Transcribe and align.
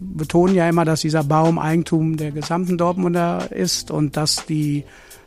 betonen 0.00 0.54
ja 0.54 0.68
immer, 0.68 0.84
dass 0.84 1.00
dieser 1.00 1.24
Baum 1.24 1.58
Eigentum 1.58 2.16
der 2.16 2.32
gesamten 2.32 2.78
Dortmunder 2.78 3.50
ist 3.52 3.90
und 3.90 4.16
dass 4.16 4.46
die 4.46 4.84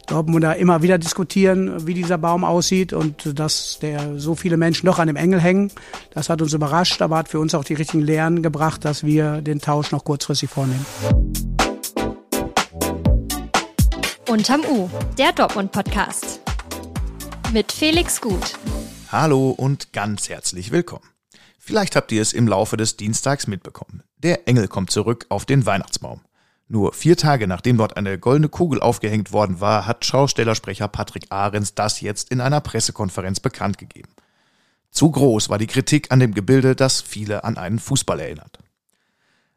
Dortmunder 0.07 0.55
immer 0.55 0.81
wieder 0.81 0.97
diskutieren, 0.97 1.85
wie 1.85 1.93
dieser 1.93 2.17
Baum 2.17 2.43
aussieht 2.43 2.93
und 2.93 3.37
dass 3.39 3.79
der 3.79 4.19
so 4.19 4.35
viele 4.35 4.55
Menschen 4.57 4.85
noch 4.85 4.99
an 4.99 5.07
dem 5.07 5.17
Engel 5.17 5.41
hängen. 5.41 5.71
Das 6.11 6.29
hat 6.29 6.41
uns 6.41 6.53
überrascht, 6.53 7.01
aber 7.01 7.17
hat 7.17 7.27
für 7.27 7.39
uns 7.39 7.53
auch 7.53 7.65
die 7.65 7.73
richtigen 7.73 8.03
Lehren 8.03 8.41
gebracht, 8.41 8.85
dass 8.85 9.03
wir 9.03 9.41
den 9.41 9.59
Tausch 9.59 9.91
noch 9.91 10.05
kurzfristig 10.05 10.49
vornehmen. 10.49 10.85
Unterm 14.29 14.61
U, 14.69 14.89
der 15.17 15.33
Dortmund-Podcast. 15.33 16.41
Mit 17.53 17.71
Felix 17.71 18.19
Gut. 18.21 18.57
Hallo 19.11 19.51
und 19.51 19.93
ganz 19.93 20.29
herzlich 20.29 20.71
willkommen. 20.71 21.16
Vielleicht 21.59 21.95
habt 21.95 22.11
ihr 22.11 22.21
es 22.21 22.33
im 22.33 22.47
Laufe 22.47 22.77
des 22.77 22.97
Dienstags 22.97 23.47
mitbekommen. 23.47 24.03
Der 24.17 24.47
Engel 24.47 24.67
kommt 24.67 24.91
zurück 24.91 25.25
auf 25.29 25.45
den 25.45 25.65
Weihnachtsbaum. 25.65 26.21
Nur 26.69 26.93
vier 26.93 27.15
Tage 27.15 27.47
nachdem 27.47 27.77
dort 27.77 27.95
eine 27.95 28.19
goldene 28.19 28.49
Kugel 28.49 28.81
aufgehängt 28.81 29.31
worden 29.31 29.61
war, 29.61 29.87
hat 29.87 30.05
Schaustellersprecher 30.05 30.87
Patrick 30.87 31.27
Ahrens 31.29 31.75
das 31.75 32.01
jetzt 32.01 32.29
in 32.29 32.41
einer 32.41 32.61
Pressekonferenz 32.61 33.39
bekannt 33.39 33.77
gegeben. 33.77 34.09
Zu 34.91 35.11
groß 35.11 35.49
war 35.49 35.57
die 35.57 35.67
Kritik 35.67 36.11
an 36.11 36.19
dem 36.19 36.33
Gebilde, 36.33 36.75
das 36.75 37.01
viele 37.01 37.43
an 37.43 37.57
einen 37.57 37.79
Fußball 37.79 38.19
erinnert. 38.19 38.59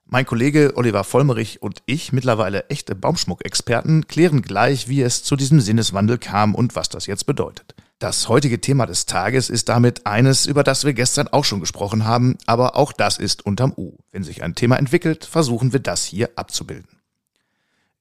Mein 0.05 0.27
Kollege 0.27 0.73
Oliver 0.75 1.05
Vollmerich 1.05 1.63
und 1.63 1.83
ich, 1.87 2.13
mittlerweile 2.13 2.69
echte 2.69 2.97
Baumschmuckexperten, 2.97 4.09
klären 4.09 4.43
gleich, 4.43 4.89
wie 4.89 5.03
es 5.03 5.23
zu 5.23 5.37
diesem 5.37 5.61
Sinneswandel 5.61 6.19
kam 6.19 6.55
und 6.55 6.75
was 6.75 6.89
das 6.89 7.07
jetzt 7.07 7.27
bedeutet. 7.27 7.75
Das 8.01 8.31
heutige 8.31 8.63
Thema 8.63 8.87
des 8.87 9.05
Tages 9.05 9.51
ist 9.51 9.69
damit 9.69 10.07
eines, 10.07 10.47
über 10.47 10.65
das 10.65 10.87
wir 10.87 10.95
gestern 10.95 11.29
auch 11.29 11.45
schon 11.45 11.61
gesprochen 11.61 12.07
haben, 12.07 12.39
aber 12.47 12.75
auch 12.75 12.93
das 12.93 13.19
ist 13.19 13.45
unterm 13.45 13.75
U. 13.77 13.99
Wenn 14.11 14.25
sich 14.25 14.43
ein 14.43 14.55
Thema 14.55 14.77
entwickelt, 14.77 15.27
versuchen 15.27 15.75
wir 15.75 15.81
das 15.81 16.07
hier 16.07 16.31
abzubilden. 16.35 16.89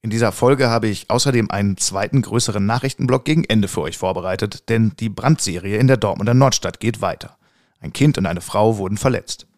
In 0.00 0.08
dieser 0.08 0.32
Folge 0.32 0.70
habe 0.70 0.88
ich 0.88 1.10
außerdem 1.10 1.50
einen 1.50 1.76
zweiten 1.76 2.22
größeren 2.22 2.64
Nachrichtenblock 2.64 3.26
gegen 3.26 3.44
Ende 3.44 3.68
für 3.68 3.82
euch 3.82 3.98
vorbereitet, 3.98 4.70
denn 4.70 4.94
die 4.98 5.10
Brandserie 5.10 5.76
in 5.76 5.86
der 5.86 5.98
Dortmunder 5.98 6.32
Nordstadt 6.32 6.80
geht 6.80 7.02
weiter. 7.02 7.36
Ein 7.78 7.92
Kind 7.92 8.16
und 8.16 8.24
eine 8.24 8.40
Frau 8.40 8.78
wurden 8.78 8.96
verletzt. 8.96 9.48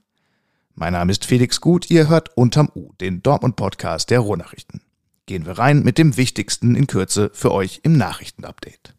Mein 0.74 0.94
Name 0.94 1.12
ist 1.12 1.24
Felix 1.24 1.60
Gut, 1.60 1.88
ihr 1.88 2.08
hört 2.08 2.36
unterm 2.36 2.68
U, 2.74 2.92
den 3.00 3.22
Dortmund-Podcast 3.22 4.10
der 4.10 4.18
Ruhrnachrichten. 4.18 4.80
Gehen 5.26 5.46
wir 5.46 5.56
rein 5.56 5.84
mit 5.84 5.98
dem 5.98 6.16
Wichtigsten 6.16 6.74
in 6.74 6.88
Kürze 6.88 7.30
für 7.32 7.52
euch 7.52 7.78
im 7.84 7.96
Nachrichtenupdate. 7.96 8.91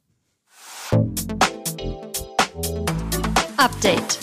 Update. 3.58 4.20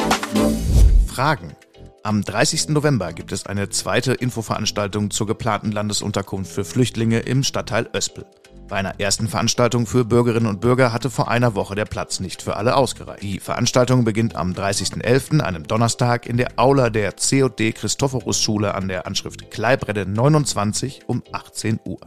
Fragen. 1.06 1.56
Am 2.02 2.22
30. 2.22 2.68
November 2.68 3.12
gibt 3.12 3.32
es 3.32 3.46
eine 3.46 3.68
zweite 3.70 4.12
Infoveranstaltung 4.12 5.10
zur 5.10 5.26
geplanten 5.26 5.72
Landesunterkunft 5.72 6.52
für 6.52 6.64
Flüchtlinge 6.64 7.20
im 7.20 7.42
Stadtteil 7.42 7.88
Öspel. 7.94 8.24
Bei 8.68 8.76
einer 8.76 9.00
ersten 9.00 9.26
Veranstaltung 9.26 9.86
für 9.86 10.04
Bürgerinnen 10.04 10.46
und 10.46 10.60
Bürger 10.60 10.92
hatte 10.92 11.10
vor 11.10 11.28
einer 11.28 11.56
Woche 11.56 11.74
der 11.74 11.86
Platz 11.86 12.20
nicht 12.20 12.41
für 12.41 12.56
alle 12.56 12.76
ausgereicht. 12.76 13.22
Die 13.22 13.41
Veranstaltung 13.41 14.04
beginnt 14.04 14.36
am 14.36 14.52
30.11., 14.52 15.41
einem 15.41 15.66
Donnerstag, 15.66 16.26
in 16.26 16.36
der 16.36 16.52
Aula 16.56 16.88
der 16.88 17.12
COD 17.12 17.74
Christophorus 17.74 18.41
Schule 18.41 18.74
an 18.74 18.86
der 18.86 19.06
Anschrift 19.06 19.50
Kleibrede 19.50 20.06
29 20.06 21.00
um 21.08 21.24
18 21.32 21.80
Uhr. 21.84 21.98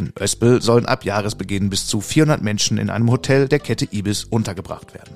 In 0.00 0.14
Öspel 0.18 0.62
sollen 0.62 0.86
ab 0.86 1.04
Jahresbeginn 1.04 1.68
bis 1.68 1.86
zu 1.86 2.00
400 2.00 2.40
Menschen 2.40 2.78
in 2.78 2.88
einem 2.88 3.10
Hotel 3.10 3.48
der 3.48 3.58
Kette 3.58 3.86
Ibis 3.92 4.24
untergebracht 4.24 4.94
werden. 4.94 5.14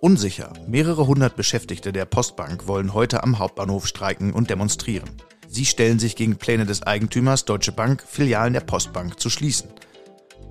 Unsicher. 0.00 0.52
Mehrere 0.66 1.06
hundert 1.06 1.36
Beschäftigte 1.36 1.92
der 1.92 2.04
Postbank 2.04 2.66
wollen 2.66 2.94
heute 2.94 3.22
am 3.22 3.38
Hauptbahnhof 3.38 3.86
streiken 3.86 4.32
und 4.32 4.50
demonstrieren. 4.50 5.08
Sie 5.46 5.66
stellen 5.66 6.00
sich 6.00 6.16
gegen 6.16 6.34
Pläne 6.34 6.66
des 6.66 6.82
Eigentümers 6.82 7.44
Deutsche 7.44 7.70
Bank, 7.70 8.02
Filialen 8.04 8.54
der 8.54 8.60
Postbank 8.60 9.20
zu 9.20 9.30
schließen. 9.30 9.68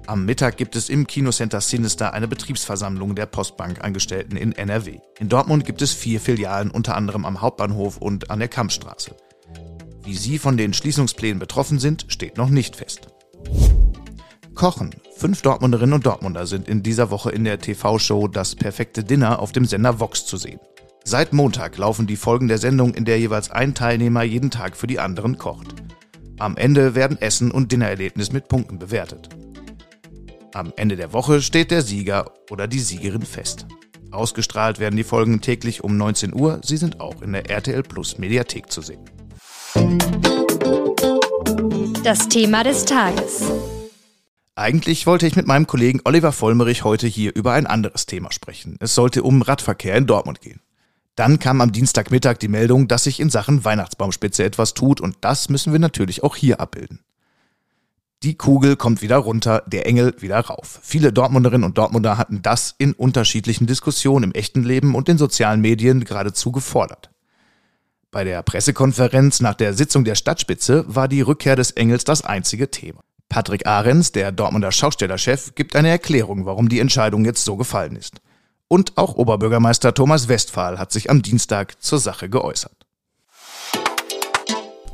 Am 0.08 0.24
Mittag 0.24 0.56
gibt 0.56 0.78
es 0.78 0.88
im 0.88 1.06
Kinocenter 1.06 1.60
Sinister 1.60 2.14
eine 2.14 2.30
Betriebsversammlung 2.30 3.16
der 3.16 3.26
Postbank-Angestellten 3.26 4.38
in 4.38 4.54
NRW. 4.54 5.00
In 5.20 5.28
Dortmund 5.28 5.66
gibt 5.66 5.82
es 5.82 5.92
vier 5.92 6.22
Filialen, 6.22 6.72
unter 6.72 6.96
anderem 6.96 7.26
am 7.26 7.42
Hauptbahnhof 7.42 7.98
und 7.98 8.32
an 8.32 8.40
der 8.40 8.48
Kampfstraße. 8.48 9.14
Wie 10.06 10.16
Sie 10.16 10.38
von 10.38 10.58
den 10.58 10.74
Schließungsplänen 10.74 11.40
betroffen 11.40 11.80
sind, 11.80 12.06
steht 12.10 12.38
noch 12.38 12.50
nicht 12.50 12.76
fest. 12.76 13.08
Kochen. 14.54 14.92
Fünf 15.16 15.42
Dortmunderinnen 15.42 15.94
und 15.94 16.06
Dortmunder 16.06 16.46
sind 16.46 16.68
in 16.68 16.84
dieser 16.84 17.10
Woche 17.10 17.32
in 17.32 17.46
der 17.46 17.60
TV-Show 17.60 18.28
Das 18.28 18.56
perfekte 18.56 19.04
Dinner 19.04 19.40
auf 19.40 19.54
dem 19.54 19.66
Sender 19.66 20.00
Vox 20.02 20.26
zu 20.26 20.36
sehen. 20.36 20.60
Seit 21.06 21.32
Montag 21.32 21.78
laufen 21.78 22.06
die 22.06 22.18
Folgen 22.18 22.50
der 22.50 22.58
Sendung, 22.58 22.94
in 22.94 23.06
der 23.06 23.20
jeweils 23.20 23.50
ein 23.50 23.74
Teilnehmer 23.74 24.24
jeden 24.24 24.52
Tag 24.52 24.76
für 24.76 24.88
die 24.88 25.00
anderen 25.00 25.38
kocht. 25.38 25.76
Am 26.38 26.58
Ende 26.58 26.96
werden 26.96 27.22
Essen 27.22 27.52
und 27.52 27.72
Dinnererlebnis 27.72 28.34
mit 28.34 28.50
Punkten 28.50 28.80
bewertet. 28.80 29.30
Am 30.54 30.74
Ende 30.76 30.98
der 30.98 31.14
Woche 31.14 31.42
steht 31.42 31.72
der 31.72 31.82
Sieger 31.82 32.32
oder 32.52 32.68
die 32.68 32.80
Siegerin 32.80 33.24
fest. 33.24 33.66
Ausgestrahlt 34.12 34.80
werden 34.80 34.98
die 34.98 35.04
Folgen 35.04 35.42
täglich 35.42 35.84
um 35.84 35.98
19 35.98 36.34
Uhr. 36.34 36.60
Sie 36.64 36.78
sind 36.78 37.00
auch 37.00 37.22
in 37.22 37.32
der 37.32 37.50
RTL 37.50 37.84
Plus 37.84 38.18
Mediathek 38.18 38.72
zu 38.72 38.82
sehen. 38.82 39.04
Das 42.04 42.28
Thema 42.28 42.66
des 42.66 42.84
Tages. 42.84 43.50
Eigentlich 44.56 45.08
wollte 45.08 45.26
ich 45.26 45.38
mit 45.38 45.48
meinem 45.48 45.68
Kollegen 45.68 46.02
Oliver 46.04 46.34
Vollmerich 46.34 46.84
heute 46.84 47.08
hier 47.08 47.34
über 47.34 47.54
ein 47.54 47.66
anderes 47.66 48.06
Thema 48.06 48.32
sprechen. 48.34 48.76
Es 48.82 48.94
sollte 48.94 49.24
um 49.24 49.42
Radverkehr 49.42 49.96
in 49.96 50.06
Dortmund 50.06 50.42
gehen. 50.42 50.60
Dann 51.16 51.40
kam 51.40 51.62
am 51.62 51.72
Dienstagmittag 51.72 52.40
die 52.40 52.50
Meldung, 52.50 52.90
dass 52.90 53.06
sich 53.06 53.22
in 53.22 53.30
Sachen 53.30 53.64
Weihnachtsbaumspitze 53.64 54.44
etwas 54.44 54.74
tut 54.74 55.00
und 55.00 55.16
das 55.22 55.48
müssen 55.48 55.72
wir 55.72 55.80
natürlich 55.80 56.24
auch 56.24 56.36
hier 56.36 56.60
abbilden. 56.60 57.00
Die 58.24 58.36
Kugel 58.36 58.76
kommt 58.76 59.02
wieder 59.02 59.18
runter, 59.18 59.64
der 59.68 59.86
Engel 59.86 60.14
wieder 60.20 60.40
rauf. 60.40 60.80
Viele 60.84 61.14
Dortmunderinnen 61.14 61.66
und 61.66 61.78
Dortmunder 61.78 62.18
hatten 62.18 62.42
das 62.42 62.76
in 62.78 62.92
unterschiedlichen 62.92 63.66
Diskussionen 63.66 64.26
im 64.26 64.32
echten 64.34 64.64
Leben 64.64 64.96
und 64.96 65.08
in 65.08 65.18
sozialen 65.18 65.62
Medien 65.62 66.04
geradezu 66.04 66.52
gefordert. 66.52 67.13
Bei 68.14 68.24
der 68.24 68.44
Pressekonferenz 68.44 69.42
nach 69.42 69.56
der 69.56 69.74
Sitzung 69.74 70.04
der 70.04 70.14
Stadtspitze 70.14 70.86
war 70.88 71.08
die 71.08 71.22
Rückkehr 71.22 71.56
des 71.56 71.72
Engels 71.72 72.04
das 72.04 72.24
einzige 72.24 72.70
Thema. 72.70 73.02
Patrick 73.28 73.66
Ahrens, 73.66 74.12
der 74.12 74.32
Dortmunder 74.32 74.72
Schaustellerchef, 74.72 75.56
gibt 75.56 75.76
eine 75.76 75.90
Erklärung, 75.90 76.46
warum 76.46 76.70
die 76.70 76.80
Entscheidung 76.80 77.26
jetzt 77.26 77.44
so 77.44 77.56
gefallen 77.56 77.96
ist. 77.96 78.22
Und 78.68 79.00
auch 79.00 79.16
Oberbürgermeister 79.16 79.96
Thomas 79.96 80.28
Westphal 80.28 80.78
hat 80.78 80.92
sich 80.92 81.10
am 81.10 81.24
Dienstag 81.24 81.82
zur 81.82 81.98
Sache 81.98 82.30
geäußert. 82.30 82.86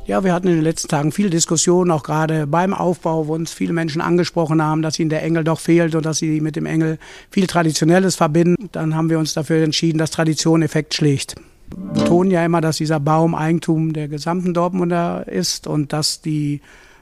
Ja, 0.06 0.24
wir 0.24 0.32
hatten 0.32 0.48
in 0.48 0.54
den 0.54 0.64
letzten 0.64 0.88
Tagen 0.88 1.12
viele 1.12 1.28
Diskussionen, 1.28 1.90
auch 1.90 2.02
gerade 2.02 2.46
beim 2.46 2.72
Aufbau, 2.72 3.26
wo 3.26 3.34
uns 3.34 3.52
viele 3.52 3.74
Menschen 3.74 4.00
angesprochen 4.00 4.62
haben, 4.62 4.80
dass 4.80 4.98
ihnen 4.98 5.10
der 5.10 5.22
Engel 5.22 5.44
doch 5.44 5.60
fehlt 5.60 5.94
und 5.94 6.06
dass 6.06 6.16
sie 6.16 6.40
mit 6.40 6.56
dem 6.56 6.64
Engel 6.64 6.98
viel 7.30 7.46
Traditionelles 7.46 8.16
verbinden. 8.16 8.70
Dann 8.72 8.94
haben 8.94 9.10
wir 9.10 9.18
uns 9.18 9.34
dafür 9.34 9.62
entschieden, 9.62 9.98
dass 9.98 10.10
Tradition 10.10 10.62
Effekt 10.62 10.94
schlägt 10.94 11.34
betonen 11.70 12.30
ja 12.30 12.44
immer, 12.44 12.60
dass 12.60 12.76
dieser 12.76 13.00
Baum 13.00 13.34
Eigentum 13.34 13.92
der 13.92 14.08
gesamten 14.08 14.54
Dortmunder 14.54 15.26
ist 15.28 15.66
und 15.66 15.92
dass 15.92 16.20
die 16.20 16.60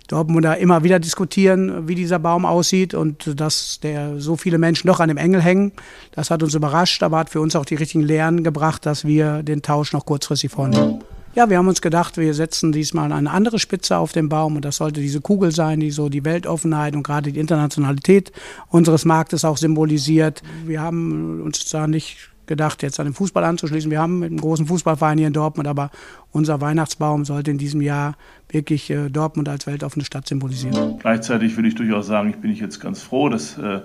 Dortmunder 0.09 0.57
immer 0.57 0.83
wieder 0.85 0.99
diskutieren, 0.99 1.87
wie 1.87 1.95
dieser 1.95 2.19
Baum 2.19 2.47
aussieht 2.47 2.95
und 2.95 3.39
dass 3.39 3.79
der 3.81 4.19
so 4.21 4.37
viele 4.37 4.59
Menschen 4.59 4.87
doch 4.87 5.01
an 5.01 5.09
dem 5.09 5.19
Engel 5.19 5.43
hängen. 5.43 5.73
Das 6.13 6.31
hat 6.31 6.43
uns 6.43 6.55
überrascht, 6.55 7.03
aber 7.03 7.19
hat 7.19 7.31
für 7.31 7.43
uns 7.43 7.55
auch 7.55 7.67
die 7.67 7.75
richtigen 7.75 8.03
Lehren 8.03 8.43
gebracht, 8.43 8.87
dass 8.87 9.05
wir 9.05 9.43
den 9.43 9.61
Tausch 9.61 9.93
noch 9.93 10.07
kurzfristig 10.07 10.51
vornehmen. 10.51 11.03
Ja, 11.35 11.51
wir 11.51 11.59
haben 11.59 11.69
uns 11.69 11.83
gedacht, 11.83 12.17
wir 12.17 12.33
setzen 12.33 12.73
diesmal 12.73 13.13
eine 13.13 13.31
andere 13.31 13.59
Spitze 13.59 13.99
auf 13.99 14.13
den 14.13 14.31
Baum 14.31 14.57
und 14.57 14.65
das 14.65 14.77
sollte 14.77 15.01
diese 15.01 15.21
Kugel 15.21 15.53
sein, 15.53 15.79
die 15.79 15.91
so 15.91 16.09
die 16.09 16.25
Weltoffenheit 16.25 16.97
und 16.97 17.03
gerade 17.03 17.31
die 17.31 17.39
Internationalität 17.39 18.33
unseres 18.71 19.05
Marktes 19.05 19.45
auch 19.45 19.59
symbolisiert. 19.59 20.43
Wir 20.67 20.81
haben 20.81 21.43
uns 21.43 21.67
da 21.67 21.87
nicht 21.87 22.31
gedacht, 22.49 22.83
jetzt 22.83 22.99
an 22.99 23.07
den 23.07 23.15
Fußball 23.15 23.45
anzuschließen. 23.45 23.91
Wir 23.91 24.01
haben 24.01 24.23
einen 24.23 24.39
großen 24.39 24.67
Fußballverein 24.67 25.19
hier 25.19 25.29
in 25.29 25.33
Dortmund, 25.33 25.69
aber 25.69 25.91
unser 26.33 26.61
Weihnachtsbaum 26.61 27.25
sollte 27.25 27.53
in 27.53 27.59
diesem 27.59 27.81
Jahr 27.81 28.17
wirklich 28.51 28.91
äh, 28.91 29.09
Dortmund 29.09 29.49
als 29.49 29.67
weltoffene 29.67 30.05
Stadt 30.05 30.27
symbolisieren. 30.27 30.99
Gleichzeitig 30.99 31.57
würde 31.57 31.69
ich 31.69 31.77
durchaus 31.77 32.07
sagen, 32.07 32.31
ich 32.31 32.37
bin 32.37 32.51
ich 32.51 32.59
jetzt 32.59 32.81
ganz 32.81 33.03
froh, 33.03 33.29
dass 33.29 33.57
äh, 33.59 33.81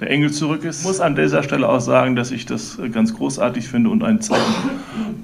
der 0.00 0.10
Engel 0.10 0.32
zurück 0.32 0.64
ist. 0.64 0.80
Ich 0.80 0.86
muss 0.86 1.00
an 1.00 1.14
dieser 1.14 1.42
Stelle 1.42 1.68
auch 1.68 1.80
sagen, 1.80 2.16
dass 2.16 2.30
ich 2.30 2.46
das 2.46 2.78
äh, 2.78 2.88
ganz 2.88 3.14
großartig 3.14 3.68
finde 3.68 3.90
und 3.90 4.02
ein 4.02 4.20
Zeichen 4.20 4.70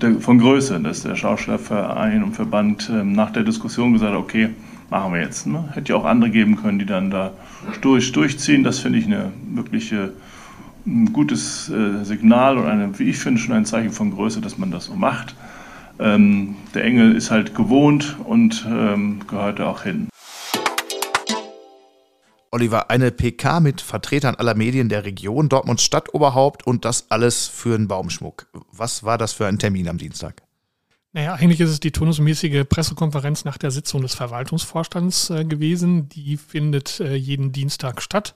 der, 0.00 0.20
von 0.20 0.38
Größe, 0.38 0.78
dass 0.80 1.02
der 1.02 1.16
Schauspielerverein 1.16 2.22
und 2.22 2.34
Verband 2.34 2.90
äh, 2.90 3.02
nach 3.02 3.30
der 3.30 3.42
Diskussion 3.42 3.94
gesagt 3.94 4.12
hat, 4.12 4.18
okay, 4.18 4.50
machen 4.90 5.14
wir 5.14 5.20
jetzt. 5.20 5.46
Ne? 5.46 5.64
Hätte 5.72 5.92
ja 5.92 5.98
auch 5.98 6.04
andere 6.04 6.30
geben 6.30 6.56
können, 6.56 6.78
die 6.78 6.86
dann 6.86 7.10
da 7.10 7.32
durch, 7.80 8.12
durchziehen. 8.12 8.62
Das 8.62 8.78
finde 8.78 8.98
ich 8.98 9.06
eine 9.06 9.32
wirkliche 9.50 10.12
ein 10.86 11.12
gutes 11.12 11.68
äh, 11.68 12.04
Signal 12.04 12.58
und 12.58 12.66
eine, 12.66 12.98
wie 12.98 13.10
ich 13.10 13.18
finde, 13.18 13.40
schon 13.40 13.54
ein 13.54 13.64
Zeichen 13.64 13.90
von 13.90 14.12
Größe, 14.12 14.40
dass 14.40 14.58
man 14.58 14.70
das 14.70 14.86
so 14.86 14.94
macht. 14.94 15.34
Ähm, 15.98 16.56
der 16.74 16.84
Engel 16.84 17.14
ist 17.14 17.30
halt 17.30 17.54
gewohnt 17.54 18.16
und 18.24 18.66
ähm, 18.68 19.20
gehört 19.26 19.58
da 19.58 19.66
auch 19.66 19.82
hin. 19.82 20.08
Oliver, 22.52 22.90
eine 22.90 23.10
PK 23.10 23.60
mit 23.60 23.80
Vertretern 23.80 24.34
aller 24.36 24.54
Medien 24.54 24.88
der 24.88 25.04
Region, 25.04 25.48
Dortmunds 25.48 25.82
Stadtoberhaupt 25.82 26.66
und 26.66 26.84
das 26.84 27.10
alles 27.10 27.48
für 27.48 27.74
einen 27.74 27.88
Baumschmuck. 27.88 28.46
Was 28.72 29.04
war 29.04 29.18
das 29.18 29.32
für 29.32 29.46
ein 29.46 29.58
Termin 29.58 29.88
am 29.88 29.98
Dienstag? 29.98 30.45
Naja, 31.16 31.32
eigentlich 31.32 31.60
ist 31.60 31.70
es 31.70 31.80
die 31.80 31.92
turnusmäßige 31.92 32.64
Pressekonferenz 32.68 33.46
nach 33.46 33.56
der 33.56 33.70
Sitzung 33.70 34.02
des 34.02 34.14
Verwaltungsvorstands 34.14 35.30
äh, 35.30 35.46
gewesen. 35.46 36.10
Die 36.10 36.36
findet 36.36 37.00
äh, 37.00 37.14
jeden 37.14 37.52
Dienstag 37.52 38.02
statt. 38.02 38.34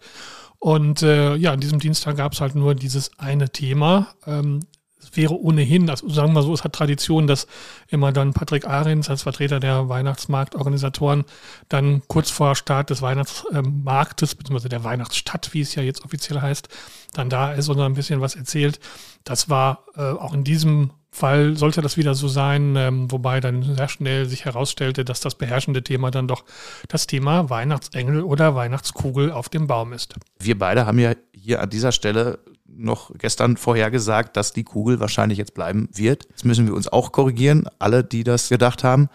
Und 0.59 1.03
äh, 1.03 1.35
ja, 1.35 1.53
an 1.53 1.61
diesem 1.61 1.79
Dienstag 1.79 2.17
gab 2.17 2.33
es 2.33 2.41
halt 2.41 2.55
nur 2.55 2.75
dieses 2.75 3.19
eine 3.19 3.51
Thema. 3.51 4.15
Ähm, 4.27 4.61
es 4.99 5.15
wäre 5.15 5.39
ohnehin, 5.39 5.91
also 5.91 6.09
sagen 6.09 6.33
wir 6.33 6.43
so, 6.43 6.55
es 6.55 6.65
hat 6.65 6.73
Tradition, 6.73 7.27
dass 7.27 7.47
immer 7.89 8.13
dann 8.13 8.33
Patrick 8.33 8.67
Ahrens 8.67 9.11
als 9.11 9.25
Vertreter 9.25 9.61
der 9.61 9.91
Weihnachtsmarktorganisatoren 9.91 11.27
dann 11.69 12.01
kurz 12.09 12.31
vor 12.31 12.57
Start 12.57 12.89
des 12.89 13.03
Weihnachtsmarktes, 13.03 14.37
beziehungsweise 14.37 14.71
der 14.71 14.85
Weihnachtsstadt, 14.85 15.53
wie 15.53 15.61
es 15.61 15.75
ja 15.75 15.83
jetzt 15.83 16.03
offiziell 16.03 16.41
heißt, 16.41 16.71
dann 17.13 17.29
da 17.29 17.53
ist 17.53 17.69
und 17.69 17.79
ein 17.79 17.93
bisschen 17.93 18.23
was 18.23 18.37
erzählt. 18.37 18.81
Das 19.25 19.51
war 19.51 19.85
äh, 19.97 20.01
auch 20.01 20.33
in 20.33 20.45
diesem 20.45 20.93
Fall 21.13 21.57
sollte 21.57 21.83
das 21.83 21.97
wieder 21.97 22.15
so 22.15 22.29
sein, 22.29 22.77
ähm, 22.77 23.11
wobei 23.11 23.41
dann 23.41 23.63
sehr 23.63 23.89
schnell 23.89 24.27
sich 24.27 24.45
herausstellte, 24.45 25.05
dass 25.05 25.21
das 25.21 25.35
beherrschende 25.35 25.83
Thema 25.83 26.11
dann 26.11 26.29
doch 26.29 26.45
das 26.89 27.07
Thema 27.07 27.51
Weihnachtsengel 27.51 28.23
oder 28.23 28.55
Weihnachtskugel 28.55 29.33
auf 29.33 29.49
dem 29.49 29.67
Baum 29.67 29.93
ist. 29.93 30.15
Wir 30.39 30.59
beide 30.59 30.87
haben 30.87 30.99
ja 30.99 31.15
hier 31.33 31.61
an 31.63 31.71
dieser 31.71 31.93
Stelle 31.93 32.39
noch 32.65 33.11
gestern 33.19 33.57
vorhergesagt, 33.57 34.37
dass 34.37 34.53
die 34.53 34.65
Kugel 34.65 35.01
wahrscheinlich 35.01 35.39
jetzt 35.39 35.55
bleiben 35.55 35.89
wird. 35.93 36.27
Jetzt 36.31 36.45
müssen 36.45 36.67
wir 36.67 36.75
uns 36.75 36.89
auch 36.89 37.13
korrigieren, 37.13 37.67
alle, 37.79 38.05
die 38.05 38.25
das 38.25 38.49
gedacht 38.49 38.85
haben. 38.85 39.09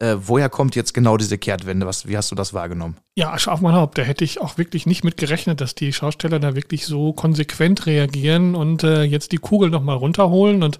Äh, 0.00 0.16
woher 0.20 0.48
kommt 0.48 0.76
jetzt 0.76 0.94
genau 0.94 1.16
diese 1.16 1.38
Kehrtwende? 1.38 1.84
Was, 1.84 2.06
wie 2.06 2.16
hast 2.16 2.30
du 2.30 2.36
das 2.36 2.54
wahrgenommen? 2.54 2.96
Ja, 3.16 3.32
Asche 3.32 3.50
auf 3.50 3.60
mein 3.60 3.74
Haupt. 3.74 3.98
Da 3.98 4.02
hätte 4.02 4.22
ich 4.22 4.40
auch 4.40 4.56
wirklich 4.56 4.86
nicht 4.86 5.02
mit 5.02 5.16
gerechnet, 5.16 5.60
dass 5.60 5.74
die 5.74 5.92
Schausteller 5.92 6.38
da 6.38 6.54
wirklich 6.54 6.86
so 6.86 7.12
konsequent 7.12 7.86
reagieren 7.86 8.54
und 8.54 8.84
äh, 8.84 9.02
jetzt 9.02 9.32
die 9.32 9.38
Kugel 9.38 9.70
nochmal 9.70 9.96
runterholen 9.96 10.62
und 10.62 10.78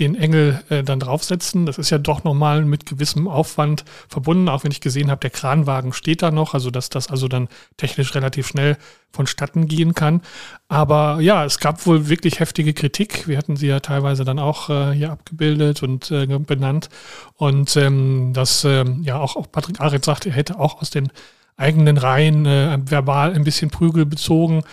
den 0.00 0.16
Engel 0.16 0.60
äh, 0.70 0.82
dann 0.82 0.98
draufsetzen. 0.98 1.66
Das 1.66 1.78
ist 1.78 1.90
ja 1.90 1.98
doch 1.98 2.24
nochmal 2.24 2.64
mit 2.64 2.84
gewissem 2.86 3.28
Aufwand 3.28 3.84
verbunden, 4.08 4.48
auch 4.48 4.64
wenn 4.64 4.72
ich 4.72 4.80
gesehen 4.80 5.10
habe, 5.10 5.20
der 5.20 5.30
Kranwagen 5.30 5.92
steht 5.92 6.22
da 6.22 6.30
noch, 6.30 6.54
also 6.54 6.70
dass 6.70 6.88
das 6.88 7.08
also 7.08 7.28
dann 7.28 7.48
technisch 7.76 8.14
relativ 8.14 8.48
schnell 8.48 8.76
vonstatten 9.12 9.68
gehen 9.68 9.94
kann. 9.94 10.22
Aber 10.68 11.20
ja, 11.20 11.44
es 11.44 11.60
gab 11.60 11.86
wohl 11.86 12.08
wirklich 12.08 12.40
heftige 12.40 12.74
Kritik. 12.74 13.28
Wir 13.28 13.38
hatten 13.38 13.56
sie 13.56 13.68
ja 13.68 13.78
teilweise 13.78 14.24
dann 14.24 14.40
auch 14.40 14.68
äh, 14.68 14.92
hier 14.92 15.12
abgebildet 15.12 15.84
und 15.84 16.10
äh, 16.10 16.26
benannt. 16.26 16.88
Und 17.36 17.76
ähm, 17.76 18.32
dass 18.32 18.64
ähm, 18.64 19.02
ja 19.04 19.18
auch, 19.18 19.36
auch 19.36 19.50
Patrick 19.50 19.80
Arendt 19.80 20.04
sagte, 20.04 20.30
er 20.30 20.34
hätte 20.34 20.58
auch 20.58 20.82
aus 20.82 20.90
den 20.90 21.12
eigenen 21.56 21.98
Reihen 21.98 22.46
äh, 22.46 22.78
verbal 22.84 23.32
ein 23.32 23.44
bisschen 23.44 23.70
Prügel 23.70 24.06
bezogen 24.06 24.64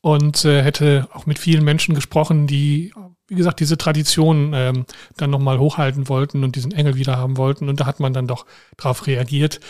und 0.00 0.44
äh, 0.44 0.62
hätte 0.62 1.08
auch 1.12 1.26
mit 1.26 1.38
vielen 1.38 1.64
Menschen 1.64 1.94
gesprochen, 1.94 2.46
die 2.46 2.92
wie 3.30 3.36
gesagt, 3.36 3.60
diese 3.60 3.78
Tradition 3.78 4.52
ähm, 4.54 4.86
dann 5.16 5.30
nochmal 5.30 5.60
hochhalten 5.60 6.08
wollten 6.08 6.42
und 6.42 6.56
diesen 6.56 6.72
Engel 6.72 6.96
wieder 6.96 7.16
haben 7.16 7.36
wollten. 7.36 7.68
Und 7.68 7.78
da 7.78 7.86
hat 7.86 8.00
man 8.00 8.12
dann 8.12 8.26
doch 8.26 8.44
drauf 8.76 9.06
reagiert. 9.06 9.60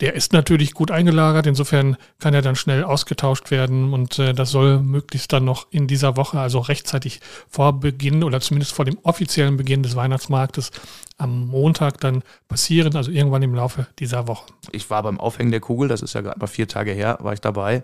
Der 0.00 0.14
ist 0.14 0.32
natürlich 0.32 0.72
gut 0.72 0.92
eingelagert, 0.92 1.48
insofern 1.48 1.96
kann 2.20 2.32
er 2.32 2.42
dann 2.42 2.54
schnell 2.54 2.84
ausgetauscht 2.84 3.50
werden 3.50 3.92
und 3.92 4.20
äh, 4.20 4.34
das 4.34 4.52
soll 4.52 4.78
möglichst 4.78 5.32
dann 5.32 5.44
noch 5.44 5.66
in 5.72 5.88
dieser 5.88 6.16
Woche, 6.16 6.38
also 6.38 6.60
rechtzeitig 6.60 7.20
vor 7.48 7.80
Beginn 7.80 8.22
oder 8.22 8.40
zumindest 8.40 8.72
vor 8.72 8.84
dem 8.84 8.98
offiziellen 9.02 9.56
Beginn 9.56 9.82
des 9.82 9.96
Weihnachtsmarktes 9.96 10.70
am 11.16 11.48
Montag 11.48 11.98
dann 11.98 12.22
passieren, 12.46 12.94
also 12.94 13.10
irgendwann 13.10 13.42
im 13.42 13.52
Laufe 13.52 13.88
dieser 13.98 14.28
Woche. 14.28 14.46
Ich 14.70 14.88
war 14.90 15.02
beim 15.02 15.18
Aufhängen 15.18 15.50
der 15.50 15.60
Kugel, 15.60 15.88
das 15.88 16.02
ist 16.02 16.14
ja 16.14 16.20
gerade 16.20 16.38
mal 16.38 16.46
vier 16.46 16.68
Tage 16.68 16.92
her, 16.92 17.18
war 17.20 17.32
ich 17.32 17.40
dabei 17.40 17.82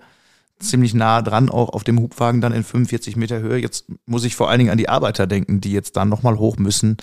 ziemlich 0.59 0.95
nah 0.95 1.23
dran, 1.23 1.51
auch 1.51 1.71
auf 1.71 1.85
dem 1.85 2.01
Hubwagen 2.01 2.41
dann 2.41 2.53
in 2.53 2.65
45 2.65 3.17
Meter 3.17 3.41
Höhe. 3.41 3.59
Jetzt 3.59 3.87
muss 4.07 4.25
ich 4.25 4.37
vor 4.37 4.49
allen 4.49 4.59
Dingen 4.59 4.71
an 4.71 4.79
die 4.79 4.89
Arbeiter 4.89 5.27
denken, 5.27 5.61
die 5.61 5.73
jetzt 5.73 5.97
dann 5.97 6.09
nochmal 6.09 6.39
hoch 6.39 6.57
müssen. 6.57 6.97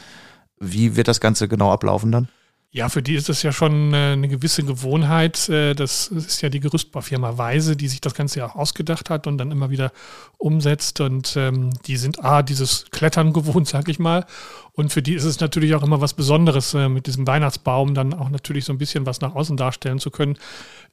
Wie 0.60 0.96
wird 0.96 1.08
das 1.08 1.20
Ganze 1.20 1.48
genau 1.48 1.72
ablaufen 1.72 2.12
dann? 2.12 2.28
Ja, 2.74 2.88
für 2.88 3.02
die 3.02 3.16
ist 3.16 3.28
das 3.28 3.44
ja 3.44 3.52
schon 3.52 3.94
äh, 3.94 4.14
eine 4.14 4.30
gewisse 4.30 4.64
Gewohnheit. 4.64 5.50
Äh, 5.50 5.74
das 5.74 6.08
ist 6.08 6.42
ja 6.42 6.48
die 6.48 6.62
Gerüstbaufirma 6.62 7.38
Weise, 7.38 7.76
die 7.76 7.90
sich 7.90 8.00
das 8.00 8.14
Ganze 8.14 8.40
ja 8.40 8.46
auch 8.46 8.56
ausgedacht 8.56 9.10
hat 9.10 9.28
und 9.28 9.38
dann 9.38 9.52
immer 9.52 9.72
wieder 9.72 9.92
umsetzt. 10.38 11.02
Und 11.02 11.36
ähm, 11.36 11.72
die 11.86 11.98
sind 11.98 12.24
A, 12.24 12.42
dieses 12.44 12.86
Klettern 12.90 13.34
gewohnt, 13.34 13.68
sag 13.68 13.90
ich 13.90 14.00
mal. 14.00 14.26
Und 14.72 14.94
für 14.94 15.02
die 15.02 15.16
ist 15.16 15.26
es 15.26 15.42
natürlich 15.42 15.76
auch 15.76 15.84
immer 15.84 16.00
was 16.00 16.14
Besonderes, 16.14 16.74
äh, 16.74 16.88
mit 16.88 17.08
diesem 17.08 17.28
Weihnachtsbaum 17.28 17.94
dann 17.94 18.14
auch 18.14 18.30
natürlich 18.30 18.64
so 18.64 18.72
ein 18.72 18.78
bisschen 18.78 19.06
was 19.06 19.20
nach 19.20 19.36
außen 19.36 19.58
darstellen 19.58 20.00
zu 20.00 20.10
können. 20.10 20.38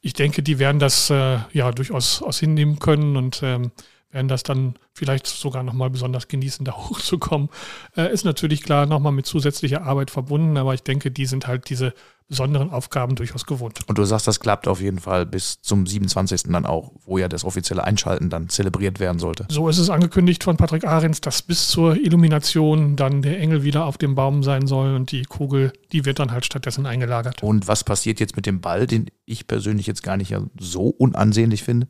Ich 0.01 0.11
denke, 0.11 0.43
die 0.43 0.59
werden 0.59 0.79
das 0.79 1.09
ja 1.09 1.71
durchaus 1.73 2.21
aus 2.21 2.39
hinnehmen 2.39 2.79
können 2.79 3.17
und 3.17 3.41
ähm, 3.43 3.71
werden 4.11 4.27
das 4.27 4.43
dann 4.43 4.75
vielleicht 4.93 5.27
sogar 5.27 5.63
nochmal 5.63 5.89
besonders 5.89 6.27
genießen, 6.27 6.65
da 6.65 6.73
hochzukommen. 6.89 7.49
Äh, 7.95 8.11
ist 8.13 8.25
natürlich 8.25 8.63
klar 8.63 8.85
nochmal 8.85 9.11
mit 9.11 9.25
zusätzlicher 9.25 9.83
Arbeit 9.83 10.11
verbunden, 10.11 10.57
aber 10.57 10.73
ich 10.73 10.83
denke, 10.83 11.11
die 11.11 11.25
sind 11.25 11.47
halt 11.47 11.69
diese 11.69 11.93
besonderen 12.29 12.69
Aufgaben 12.69 13.15
durchaus 13.15 13.45
gewohnt. 13.45 13.79
Und 13.87 13.97
du 13.97 14.05
sagst, 14.05 14.27
das 14.27 14.39
klappt 14.39 14.67
auf 14.67 14.79
jeden 14.79 14.99
Fall 14.99 15.25
bis 15.25 15.61
zum 15.61 15.87
27. 15.87 16.43
dann 16.43 16.65
auch, 16.65 16.91
wo 17.03 17.17
ja 17.17 17.27
das 17.27 17.43
offizielle 17.43 17.83
Einschalten 17.83 18.29
dann 18.29 18.49
zelebriert 18.49 18.99
werden 18.99 19.17
sollte. 19.17 19.47
So 19.49 19.67
ist 19.67 19.79
es 19.79 19.89
angekündigt 19.89 20.43
von 20.43 20.55
Patrick 20.55 20.85
Ahrens, 20.85 21.21
dass 21.21 21.41
bis 21.41 21.67
zur 21.67 21.95
Illumination 21.97 22.95
dann 22.95 23.23
der 23.23 23.39
Engel 23.39 23.63
wieder 23.63 23.85
auf 23.85 23.97
dem 23.97 24.13
Baum 24.13 24.43
sein 24.43 24.67
soll 24.67 24.93
und 24.93 25.11
die 25.11 25.23
Kugel, 25.23 25.73
die 25.91 26.05
wird 26.05 26.19
dann 26.19 26.31
halt 26.31 26.45
stattdessen 26.45 26.85
eingelagert. 26.85 27.41
Und 27.41 27.67
was 27.67 27.83
passiert 27.83 28.19
jetzt 28.19 28.35
mit 28.35 28.45
dem 28.45 28.61
Ball, 28.61 28.85
den 28.85 29.09
ich 29.25 29.47
persönlich 29.47 29.87
jetzt 29.87 30.03
gar 30.03 30.15
nicht 30.15 30.35
so 30.59 30.83
unansehnlich 30.83 31.63
finde? 31.63 31.87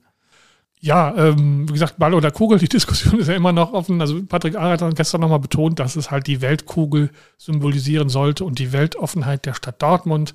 Ja, 0.81 1.13
ähm, 1.17 1.67
wie 1.67 1.73
gesagt, 1.73 1.97
Ball 1.97 2.13
oder 2.13 2.31
Kugel, 2.31 2.57
die 2.57 2.69
Diskussion 2.69 3.19
ist 3.19 3.27
ja 3.27 3.35
immer 3.35 3.51
noch 3.51 3.73
offen. 3.73 3.99
Also 3.99 4.23
Patrick 4.23 4.55
Arendt 4.55 4.81
hat 4.81 4.95
gestern 4.95 5.21
nochmal 5.21 5.39
betont, 5.39 5.79
dass 5.79 5.95
es 5.95 6.09
halt 6.09 6.27
die 6.27 6.41
Weltkugel 6.41 7.09
symbolisieren 7.37 8.07
sollte 8.07 8.45
und 8.45 8.59
die 8.59 8.71
Weltoffenheit 8.71 9.45
der 9.45 9.53
Stadt 9.53 9.81
Dortmund. 9.81 10.33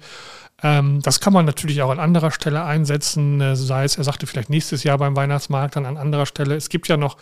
Ähm, 0.62 1.00
das 1.02 1.20
kann 1.20 1.32
man 1.32 1.46
natürlich 1.46 1.81
auch 1.82 1.91
an 1.91 1.99
anderer 1.99 2.31
Stelle 2.31 2.62
einsetzen, 2.64 3.41
äh, 3.41 3.56
sei 3.56 3.85
es, 3.85 3.96
er 3.96 4.05
sagte 4.05 4.26
vielleicht 4.26 4.50
nächstes 4.50 4.85
Jahr 4.85 4.99
beim 4.99 5.17
Weihnachtsmarkt, 5.17 5.76
dann 5.76 5.87
an 5.87 5.96
anderer 5.96 6.26
Stelle. 6.26 6.56
Es 6.56 6.69
gibt 6.69 6.88
ja 6.88 6.96
noch 6.99 7.17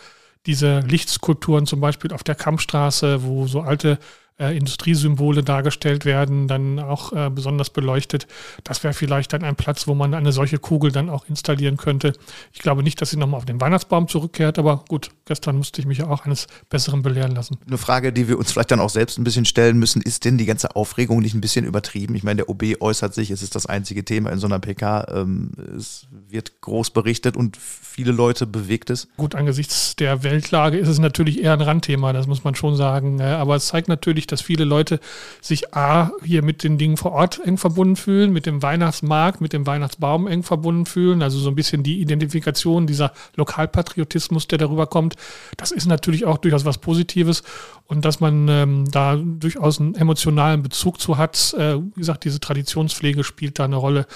diese 0.46 0.80
Lichtskulpturen 0.80 1.66
zum 1.66 1.80
Beispiel 1.80 2.12
auf 2.12 2.24
der 2.24 2.34
Kampfstraße, 2.34 3.22
wo 3.22 3.46
so 3.46 3.60
alte 3.60 3.98
äh, 4.38 4.56
Industriesymbole 4.56 5.42
dargestellt 5.42 6.04
werden, 6.04 6.48
dann 6.48 6.78
auch 6.78 7.12
äh, 7.12 7.30
besonders 7.30 7.70
beleuchtet. 7.70 8.26
Das 8.64 8.82
wäre 8.82 8.94
vielleicht 8.94 9.32
dann 9.32 9.44
ein 9.44 9.56
Platz, 9.56 9.86
wo 9.86 9.94
man 9.94 10.14
eine 10.14 10.32
solche 10.32 10.58
Kugel 10.58 10.92
dann 10.92 11.10
auch 11.10 11.28
installieren 11.28 11.76
könnte. 11.76 12.12
Ich 12.52 12.60
glaube 12.60 12.82
nicht, 12.82 13.00
dass 13.00 13.10
sie 13.10 13.16
nochmal 13.16 13.38
auf 13.38 13.44
den 13.44 13.60
Weihnachtsbaum 13.60 14.08
zurückkehrt, 14.08 14.58
aber 14.58 14.84
gut, 14.88 15.10
gestern 15.26 15.56
musste 15.56 15.80
ich 15.80 15.86
mich 15.86 15.98
ja 15.98 16.08
auch 16.08 16.24
eines 16.24 16.46
Besseren 16.68 17.02
belehren 17.02 17.34
lassen. 17.34 17.58
Eine 17.66 17.78
Frage, 17.78 18.12
die 18.12 18.28
wir 18.28 18.38
uns 18.38 18.52
vielleicht 18.52 18.70
dann 18.70 18.80
auch 18.80 18.90
selbst 18.90 19.18
ein 19.18 19.24
bisschen 19.24 19.44
stellen 19.44 19.78
müssen, 19.78 20.02
ist 20.02 20.24
denn 20.24 20.38
die 20.38 20.46
ganze 20.46 20.74
Aufregung 20.76 21.20
nicht 21.20 21.34
ein 21.34 21.40
bisschen 21.40 21.64
übertrieben? 21.64 22.14
Ich 22.14 22.22
meine, 22.22 22.38
der 22.38 22.48
OB 22.48 22.80
äußert 22.80 23.14
sich, 23.14 23.30
es 23.30 23.42
ist 23.42 23.54
das 23.54 23.66
einzige 23.66 24.04
Thema 24.04 24.30
in 24.30 24.38
so 24.38 24.46
einer 24.46 24.58
PK. 24.58 25.06
Ähm, 25.14 25.52
es 25.76 26.06
wird 26.28 26.60
groß 26.60 26.90
berichtet 26.90 27.36
und 27.36 27.56
viele 27.56 28.12
Leute 28.12 28.46
bewegt 28.46 28.90
es. 28.90 29.08
Gut, 29.16 29.34
angesichts 29.34 29.94
der 29.96 30.22
Weltlage 30.22 30.78
ist 30.78 30.88
es 30.88 30.98
natürlich 30.98 31.42
eher 31.42 31.52
ein 31.52 31.60
Randthema, 31.60 32.12
das 32.12 32.26
muss 32.26 32.44
man 32.44 32.54
schon 32.54 32.76
sagen. 32.76 33.20
Aber 33.20 33.56
es 33.56 33.66
zeigt 33.66 33.88
natürlich, 33.88 34.21
dass 34.26 34.42
viele 34.42 34.64
Leute 34.64 35.00
sich 35.40 35.74
A, 35.74 36.10
hier 36.22 36.42
mit 36.42 36.62
den 36.62 36.78
Dingen 36.78 36.96
vor 36.96 37.12
Ort 37.12 37.40
eng 37.44 37.58
verbunden 37.58 37.96
fühlen, 37.96 38.32
mit 38.32 38.46
dem 38.46 38.62
Weihnachtsmarkt, 38.62 39.40
mit 39.40 39.52
dem 39.52 39.66
Weihnachtsbaum 39.66 40.26
eng 40.26 40.42
verbunden 40.42 40.86
fühlen. 40.86 41.22
Also 41.22 41.38
so 41.38 41.48
ein 41.48 41.54
bisschen 41.54 41.82
die 41.82 42.00
Identifikation, 42.00 42.86
dieser 42.86 43.12
Lokalpatriotismus, 43.36 44.48
der 44.48 44.58
darüber 44.58 44.86
kommt. 44.86 45.16
Das 45.56 45.72
ist 45.72 45.86
natürlich 45.86 46.24
auch 46.24 46.38
durchaus 46.38 46.64
was 46.64 46.78
Positives. 46.78 47.42
Und 47.86 48.04
dass 48.04 48.20
man 48.20 48.48
ähm, 48.48 48.90
da 48.90 49.16
durchaus 49.16 49.78
einen 49.78 49.94
emotionalen 49.94 50.62
Bezug 50.62 51.00
zu 51.00 51.18
hat. 51.18 51.54
Äh, 51.58 51.76
wie 51.76 52.00
gesagt, 52.00 52.24
diese 52.24 52.40
Traditionspflege 52.40 53.22
spielt 53.24 53.58
da 53.58 53.64
eine 53.64 53.76
Rolle. 53.76 54.06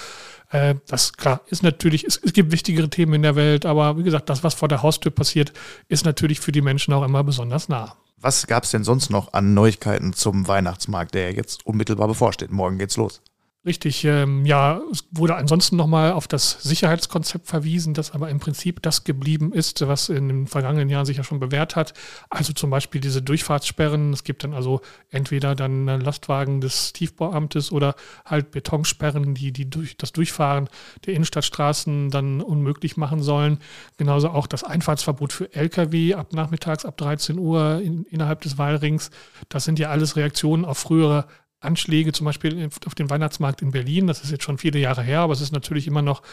Äh, 0.49 0.75
das 0.87 1.13
klar 1.13 1.41
ist 1.47 1.63
natürlich, 1.63 2.05
es, 2.05 2.17
es, 2.17 2.31
gibt 2.31 2.51
wichtigere 2.51 2.89
Themen 2.89 3.13
in 3.15 3.21
der 3.21 3.35
Welt, 3.35 3.65
aber 3.65 3.97
wie 3.97 4.03
gesagt, 4.03 4.29
das, 4.29 4.43
was 4.43 4.53
vor 4.53 4.67
der 4.67 4.81
Haustür 4.81 5.11
passiert, 5.11 5.51
ist 5.89 6.05
natürlich 6.05 6.39
für 6.39 6.51
die 6.51 6.61
Menschen 6.61 6.93
auch 6.93 7.03
immer 7.03 7.23
besonders 7.23 7.67
nah. 7.67 7.95
Was 8.19 8.47
gab 8.47 8.63
es 8.63 8.71
denn 8.71 8.83
sonst 8.83 9.09
noch 9.09 9.33
an 9.33 9.53
Neuigkeiten 9.53 10.13
zum 10.13 10.47
Weihnachtsmarkt, 10.47 11.13
der 11.13 11.33
jetzt 11.33 11.65
unmittelbar 11.65 12.07
bevorsteht? 12.07 12.51
Morgen 12.51 12.77
geht's 12.77 12.97
los. 12.97 13.21
Richtig, 13.67 14.05
ähm, 14.05 14.45
ja, 14.45 14.79
es 14.93 15.03
wurde 15.11 15.35
ansonsten 15.35 15.75
nochmal 15.75 16.13
auf 16.13 16.29
das 16.29 16.51
Sicherheitskonzept 16.63 17.47
verwiesen, 17.47 17.93
das 17.93 18.13
aber 18.13 18.29
im 18.29 18.39
Prinzip 18.39 18.81
das 18.81 19.03
geblieben 19.03 19.51
ist, 19.51 19.85
was 19.85 20.07
in 20.07 20.29
den 20.29 20.47
vergangenen 20.47 20.87
Jahren 20.87 21.05
sich 21.05 21.17
ja 21.17 21.25
schon 21.25 21.41
bewährt 21.41 21.75
hat. 21.75 21.93
Also 22.29 22.53
zum 22.53 22.69
Beispiel 22.69 23.01
diese 23.01 23.21
Durchfahrtssperren. 23.21 24.13
Es 24.13 24.23
gibt 24.23 24.45
dann 24.45 24.53
also 24.53 24.79
entweder 25.09 25.53
dann 25.53 25.85
Lastwagen 25.85 26.61
des 26.61 26.93
Tiefbauamtes 26.93 27.73
oder 27.73 27.95
halt 28.23 28.51
Betonsperren, 28.51 29.33
die, 29.33 29.51
die 29.51 29.69
durch 29.69 29.97
das 29.97 30.13
Durchfahren 30.13 30.69
der 31.05 31.15
Innenstadtstraßen 31.15 32.09
dann 32.09 32.39
unmöglich 32.39 32.95
machen 32.95 33.21
sollen. 33.21 33.59
Genauso 33.97 34.29
auch 34.29 34.47
das 34.47 34.63
Einfahrtsverbot 34.63 35.33
für 35.33 35.53
Lkw 35.53 36.13
ab 36.13 36.31
nachmittags 36.31 36.85
ab 36.85 36.95
13 36.95 37.37
Uhr 37.37 37.81
in, 37.83 38.05
innerhalb 38.05 38.39
des 38.39 38.57
Wahlrings. 38.57 39.09
Das 39.49 39.65
sind 39.65 39.77
ja 39.77 39.89
alles 39.89 40.15
Reaktionen 40.15 40.63
auf 40.63 40.77
frühere 40.77 41.27
Anschläge, 41.67 42.11
zum 42.13 42.25
Beispiel 42.25 42.69
auf 42.85 42.95
den 42.95 43.09
Weihnachtsmarkt 43.09 43.61
in 43.61 43.71
Berlin. 43.71 44.07
Das 44.07 44.23
ist 44.23 44.31
jetzt 44.31 44.43
schon 44.43 44.57
viele 44.57 44.79
Jahre 44.79 45.03
her, 45.03 45.19
aber 45.19 45.33
es 45.33 45.41
ist 45.41 45.51
natürlich 45.51 45.85
immer 45.85 46.01
noch 46.01 46.23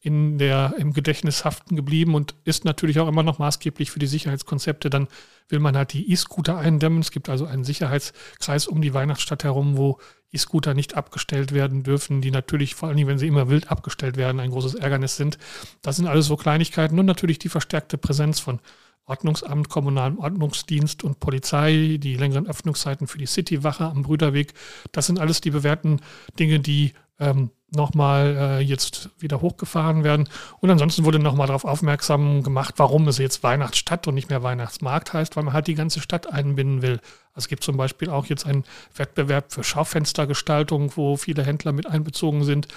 in 0.00 0.38
der, 0.38 0.74
im 0.78 0.92
Gedächtnis 0.94 1.44
haften 1.44 1.76
geblieben 1.76 2.14
und 2.14 2.34
ist 2.44 2.64
natürlich 2.64 3.00
auch 3.00 3.08
immer 3.08 3.22
noch 3.22 3.38
maßgeblich 3.38 3.90
für 3.90 3.98
die 3.98 4.06
Sicherheitskonzepte. 4.06 4.88
Dann 4.88 5.08
will 5.48 5.58
man 5.58 5.76
halt 5.76 5.92
die 5.92 6.10
E-Scooter 6.10 6.56
eindämmen. 6.56 7.00
Es 7.00 7.10
gibt 7.10 7.28
also 7.28 7.44
einen 7.44 7.64
Sicherheitskreis 7.64 8.66
um 8.66 8.80
die 8.80 8.94
Weihnachtsstadt 8.94 9.44
herum, 9.44 9.76
wo 9.76 9.98
E-Scooter 10.32 10.74
nicht 10.74 10.94
abgestellt 10.94 11.52
werden 11.52 11.82
dürfen, 11.82 12.20
die 12.20 12.30
natürlich, 12.30 12.74
vor 12.74 12.88
allem 12.88 13.06
wenn 13.06 13.18
sie 13.18 13.28
immer 13.28 13.48
wild 13.48 13.70
abgestellt 13.70 14.16
werden, 14.16 14.40
ein 14.40 14.50
großes 14.50 14.74
Ärgernis 14.74 15.16
sind. 15.16 15.38
Das 15.82 15.96
sind 15.96 16.06
alles 16.06 16.26
so 16.26 16.36
Kleinigkeiten 16.36 16.98
und 16.98 17.06
natürlich 17.06 17.38
die 17.38 17.48
verstärkte 17.48 17.98
Präsenz 17.98 18.40
von 18.40 18.60
Ordnungsamt, 19.06 19.68
kommunalem 19.68 20.18
Ordnungsdienst 20.18 21.04
und 21.04 21.20
Polizei, 21.20 21.98
die 21.98 22.16
längeren 22.16 22.46
Öffnungszeiten 22.46 23.06
für 23.06 23.18
die 23.18 23.26
Citywache 23.26 23.84
am 23.84 24.02
Brüderweg. 24.02 24.54
Das 24.92 25.06
sind 25.06 25.20
alles 25.20 25.40
die 25.40 25.50
bewährten 25.50 26.00
Dinge, 26.38 26.60
die 26.60 26.92
ähm, 27.18 27.50
nochmal 27.70 28.36
äh, 28.36 28.60
jetzt 28.60 29.10
wieder 29.18 29.40
hochgefahren 29.40 30.04
werden. 30.04 30.28
Und 30.60 30.70
ansonsten 30.70 31.04
wurde 31.04 31.18
nochmal 31.18 31.46
darauf 31.46 31.64
aufmerksam 31.64 32.42
gemacht, 32.42 32.74
warum 32.76 33.08
es 33.08 33.18
jetzt 33.18 33.42
Weihnachtsstadt 33.42 34.06
und 34.06 34.14
nicht 34.14 34.30
mehr 34.30 34.42
Weihnachtsmarkt 34.42 35.12
heißt, 35.12 35.36
weil 35.36 35.44
man 35.44 35.52
halt 35.52 35.66
die 35.66 35.74
ganze 35.74 36.00
Stadt 36.00 36.32
einbinden 36.32 36.82
will. 36.82 37.00
Also 37.32 37.44
es 37.44 37.48
gibt 37.48 37.64
zum 37.64 37.76
Beispiel 37.76 38.10
auch 38.10 38.26
jetzt 38.26 38.46
einen 38.46 38.64
Wettbewerb 38.94 39.52
für 39.52 39.64
Schaufenstergestaltung, 39.64 40.92
wo 40.96 41.16
viele 41.16 41.44
Händler 41.44 41.72
mit 41.72 41.86
einbezogen 41.86 42.44
sind. 42.44 42.68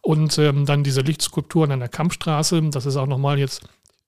Und 0.00 0.36
ähm, 0.38 0.66
dann 0.66 0.82
diese 0.82 1.00
Lichtskulpturen 1.00 1.70
an 1.70 1.80
der 1.80 1.88
Kampfstraße. 1.88 2.60
Das 2.70 2.86
ist 2.86 2.96
auch 2.96 3.06
nochmal 3.06 3.38
jetzt 3.38 3.62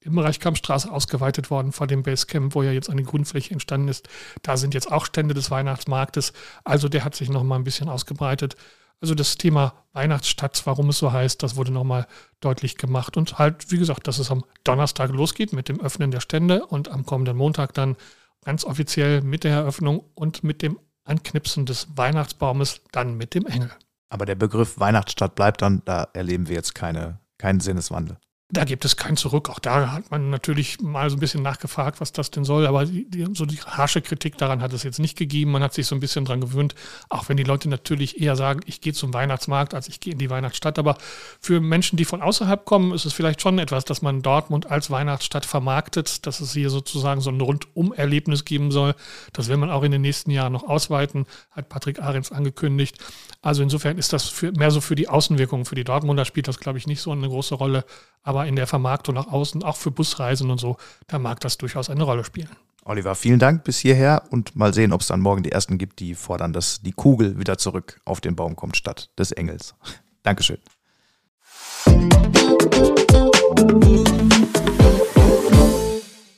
im 0.04 0.14
Bereich 0.14 0.38
Kampfstraße 0.38 0.90
ausgeweitet 0.90 1.50
worden 1.50 1.72
vor 1.72 1.86
dem 1.86 2.02
Basecamp, 2.02 2.54
wo 2.54 2.62
ja 2.62 2.72
jetzt 2.72 2.90
eine 2.90 3.02
Grundfläche 3.02 3.52
entstanden 3.52 3.88
ist. 3.88 4.08
Da 4.42 4.56
sind 4.56 4.74
jetzt 4.74 4.92
auch 4.92 5.06
Stände 5.06 5.34
des 5.34 5.50
Weihnachtsmarktes. 5.50 6.32
Also 6.62 6.88
der 6.88 7.04
hat 7.04 7.14
sich 7.14 7.30
nochmal 7.30 7.58
ein 7.58 7.64
bisschen 7.64 7.88
ausgebreitet. 7.88 8.56
Also 9.00 9.14
das 9.14 9.36
Thema 9.36 9.74
Weihnachtsstadt, 9.92 10.60
warum 10.66 10.90
es 10.90 10.98
so 10.98 11.12
heißt, 11.12 11.42
das 11.42 11.56
wurde 11.56 11.72
nochmal 11.72 12.06
deutlich 12.40 12.76
gemacht. 12.76 13.16
Und 13.16 13.38
halt, 13.38 13.70
wie 13.70 13.78
gesagt, 13.78 14.06
dass 14.06 14.18
es 14.18 14.30
am 14.30 14.44
Donnerstag 14.62 15.10
losgeht 15.10 15.52
mit 15.52 15.68
dem 15.68 15.80
Öffnen 15.80 16.10
der 16.10 16.20
Stände 16.20 16.66
und 16.66 16.88
am 16.88 17.04
kommenden 17.04 17.36
Montag 17.36 17.74
dann 17.74 17.96
ganz 18.44 18.64
offiziell 18.64 19.22
mit 19.22 19.44
der 19.44 19.52
Eröffnung 19.52 20.04
und 20.14 20.44
mit 20.44 20.62
dem 20.62 20.78
Anknipsen 21.04 21.66
des 21.66 21.88
Weihnachtsbaumes 21.96 22.82
dann 22.92 23.16
mit 23.16 23.34
dem 23.34 23.46
Engel. 23.46 23.70
Aber 24.08 24.26
der 24.26 24.36
Begriff 24.36 24.78
Weihnachtsstadt 24.78 25.34
bleibt 25.34 25.62
dann, 25.62 25.82
da 25.84 26.08
erleben 26.12 26.48
wir 26.48 26.54
jetzt 26.54 26.74
keine, 26.74 27.18
keinen 27.38 27.60
Sinneswandel. 27.60 28.18
Da 28.50 28.64
gibt 28.64 28.84
es 28.84 28.98
kein 28.98 29.16
Zurück. 29.16 29.48
Auch 29.48 29.58
da 29.58 29.90
hat 29.90 30.10
man 30.10 30.28
natürlich 30.28 30.78
mal 30.82 31.08
so 31.08 31.16
ein 31.16 31.20
bisschen 31.20 31.42
nachgefragt, 31.42 32.02
was 32.02 32.12
das 32.12 32.30
denn 32.30 32.44
soll. 32.44 32.66
Aber 32.66 32.84
die, 32.84 33.26
so 33.32 33.46
die 33.46 33.56
harsche 33.56 34.02
Kritik 34.02 34.36
daran 34.36 34.60
hat 34.60 34.74
es 34.74 34.82
jetzt 34.82 34.98
nicht 34.98 35.16
gegeben. 35.16 35.50
Man 35.50 35.62
hat 35.62 35.72
sich 35.72 35.86
so 35.86 35.96
ein 35.96 36.00
bisschen 36.00 36.26
dran 36.26 36.42
gewöhnt. 36.42 36.74
Auch 37.08 37.30
wenn 37.30 37.38
die 37.38 37.42
Leute 37.42 37.70
natürlich 37.70 38.20
eher 38.20 38.36
sagen, 38.36 38.60
ich 38.66 38.82
gehe 38.82 38.92
zum 38.92 39.14
Weihnachtsmarkt, 39.14 39.72
als 39.72 39.88
ich 39.88 39.98
gehe 39.98 40.12
in 40.12 40.18
die 40.18 40.28
Weihnachtsstadt. 40.28 40.78
Aber 40.78 40.98
für 41.40 41.58
Menschen, 41.62 41.96
die 41.96 42.04
von 42.04 42.20
außerhalb 42.20 42.66
kommen, 42.66 42.92
ist 42.92 43.06
es 43.06 43.14
vielleicht 43.14 43.40
schon 43.40 43.58
etwas, 43.58 43.86
dass 43.86 44.02
man 44.02 44.20
Dortmund 44.20 44.70
als 44.70 44.90
Weihnachtsstadt 44.90 45.46
vermarktet, 45.46 46.26
dass 46.26 46.40
es 46.40 46.52
hier 46.52 46.68
sozusagen 46.68 47.22
so 47.22 47.30
ein 47.30 47.40
Rundum-Erlebnis 47.40 48.44
geben 48.44 48.70
soll. 48.70 48.94
Das 49.32 49.48
will 49.48 49.56
man 49.56 49.70
auch 49.70 49.84
in 49.84 49.90
den 49.90 50.02
nächsten 50.02 50.30
Jahren 50.30 50.52
noch 50.52 50.64
ausweiten, 50.64 51.24
hat 51.50 51.70
Patrick 51.70 51.98
Ahrens 51.98 52.30
angekündigt. 52.30 52.98
Also 53.40 53.62
insofern 53.62 53.96
ist 53.96 54.12
das 54.12 54.28
für, 54.28 54.52
mehr 54.52 54.70
so 54.70 54.82
für 54.82 54.96
die 54.96 55.08
Außenwirkung. 55.08 55.64
Für 55.64 55.76
die 55.76 55.84
Dortmunder 55.84 56.26
spielt 56.26 56.46
das, 56.46 56.60
glaube 56.60 56.76
ich, 56.76 56.86
nicht 56.86 57.00
so 57.00 57.10
eine 57.10 57.26
große 57.26 57.54
Rolle. 57.54 57.86
Aber 58.22 58.33
in 58.42 58.56
der 58.56 58.66
Vermarktung 58.66 59.14
nach 59.14 59.28
außen, 59.28 59.62
auch 59.62 59.76
für 59.76 59.90
Busreisen 59.90 60.50
und 60.50 60.58
so, 60.58 60.76
da 61.06 61.18
mag 61.18 61.40
das 61.40 61.58
durchaus 61.58 61.90
eine 61.90 62.02
Rolle 62.02 62.24
spielen. 62.24 62.50
Oliver, 62.86 63.14
vielen 63.14 63.38
Dank 63.38 63.64
bis 63.64 63.78
hierher 63.78 64.24
und 64.30 64.56
mal 64.56 64.74
sehen, 64.74 64.92
ob 64.92 65.00
es 65.00 65.06
dann 65.06 65.20
morgen 65.20 65.42
die 65.42 65.52
ersten 65.52 65.78
gibt, 65.78 66.00
die 66.00 66.14
fordern, 66.14 66.52
dass 66.52 66.82
die 66.82 66.92
Kugel 66.92 67.38
wieder 67.38 67.56
zurück 67.56 68.00
auf 68.04 68.20
den 68.20 68.36
Baum 68.36 68.56
kommt 68.56 68.76
statt 68.76 69.10
des 69.16 69.32
Engels. 69.32 69.74
Dankeschön. 70.22 70.58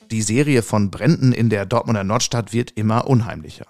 Die 0.09 0.21
Serie 0.21 0.63
von 0.63 0.89
Bränden 0.89 1.33
in 1.33 1.49
der 1.49 1.65
Dortmunder 1.65 2.05
Nordstadt 2.05 2.53
wird 2.53 2.71
immer 2.71 3.07
unheimlicher. 3.07 3.67